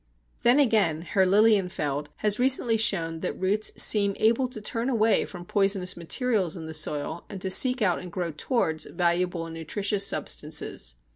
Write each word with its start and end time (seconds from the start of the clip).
Then 0.41 0.57
again, 0.59 1.03
Herr 1.03 1.27
Lilienfeld 1.27 2.07
has 2.25 2.39
recently 2.39 2.75
shown 2.75 3.19
that 3.19 3.39
roots 3.39 3.69
seem 3.79 4.15
able 4.17 4.47
to 4.47 4.59
turn 4.59 4.89
away 4.89 5.25
from 5.25 5.45
poisonous 5.45 5.95
materials 5.95 6.57
in 6.57 6.65
the 6.65 6.73
soil 6.73 7.23
and 7.29 7.39
to 7.39 7.51
seek 7.51 7.83
out 7.83 7.99
and 7.99 8.11
grow 8.11 8.31
towards 8.35 8.85
valuable 8.85 9.45
and 9.45 9.53
nutritious 9.53 10.07
substances. 10.07 10.95